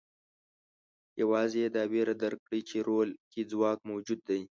[1.21, 4.41] یوازې یې دا وېره درک کړې چې رول کې ځواک موجود دی.